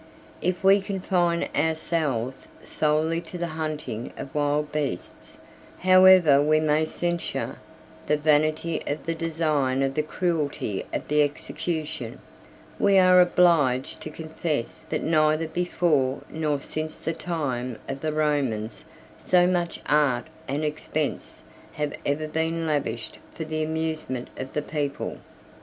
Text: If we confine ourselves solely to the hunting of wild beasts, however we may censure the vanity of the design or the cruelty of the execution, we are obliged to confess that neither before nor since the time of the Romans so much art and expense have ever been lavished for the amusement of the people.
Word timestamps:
If 0.41 0.63
we 0.63 0.81
confine 0.81 1.47
ourselves 1.55 2.47
solely 2.65 3.21
to 3.21 3.37
the 3.37 3.45
hunting 3.53 4.11
of 4.17 4.33
wild 4.33 4.71
beasts, 4.71 5.37
however 5.77 6.41
we 6.41 6.59
may 6.59 6.85
censure 6.85 7.59
the 8.07 8.17
vanity 8.17 8.81
of 8.87 9.05
the 9.05 9.13
design 9.13 9.83
or 9.83 9.89
the 9.89 10.01
cruelty 10.01 10.85
of 10.91 11.07
the 11.07 11.21
execution, 11.21 12.17
we 12.79 12.97
are 12.97 13.21
obliged 13.21 14.01
to 14.01 14.09
confess 14.09 14.79
that 14.89 15.03
neither 15.03 15.47
before 15.47 16.21
nor 16.31 16.59
since 16.61 16.97
the 16.99 17.13
time 17.13 17.77
of 17.87 18.01
the 18.01 18.11
Romans 18.11 18.85
so 19.19 19.45
much 19.45 19.81
art 19.85 20.25
and 20.47 20.63
expense 20.65 21.43
have 21.73 21.93
ever 22.07 22.27
been 22.27 22.65
lavished 22.65 23.19
for 23.35 23.43
the 23.43 23.61
amusement 23.61 24.31
of 24.35 24.53
the 24.53 24.63
people. 24.63 25.19